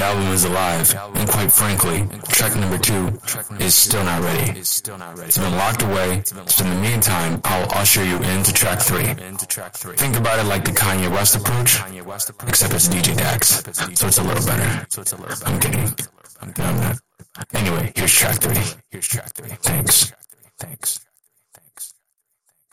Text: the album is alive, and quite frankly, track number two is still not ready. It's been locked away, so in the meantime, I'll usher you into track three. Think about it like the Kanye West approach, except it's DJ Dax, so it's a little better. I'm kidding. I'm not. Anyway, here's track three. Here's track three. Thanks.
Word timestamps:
the 0.00 0.06
album 0.06 0.28
is 0.32 0.44
alive, 0.44 0.94
and 1.14 1.28
quite 1.28 1.52
frankly, 1.52 2.08
track 2.28 2.56
number 2.56 2.78
two 2.78 3.20
is 3.58 3.74
still 3.74 4.02
not 4.02 4.22
ready. 4.22 4.58
It's 4.58 4.80
been 4.80 5.56
locked 5.58 5.82
away, 5.82 6.22
so 6.24 6.64
in 6.64 6.70
the 6.70 6.80
meantime, 6.80 7.38
I'll 7.44 7.68
usher 7.74 8.02
you 8.02 8.16
into 8.16 8.50
track 8.54 8.80
three. 8.80 9.04
Think 9.04 10.16
about 10.16 10.38
it 10.38 10.44
like 10.44 10.64
the 10.64 10.70
Kanye 10.70 11.10
West 11.10 11.36
approach, 11.36 11.80
except 12.48 12.72
it's 12.72 12.88
DJ 12.88 13.14
Dax, 13.14 13.62
so 13.98 14.06
it's 14.06 14.18
a 14.18 14.22
little 14.22 14.46
better. 14.46 14.86
I'm 15.44 15.60
kidding. 15.60 15.92
I'm 16.40 16.54
not. 16.56 16.98
Anyway, 17.52 17.92
here's 17.94 18.12
track 18.14 18.40
three. 18.40 18.62
Here's 18.90 19.06
track 19.06 19.34
three. 19.34 19.50
Thanks. 19.50 20.12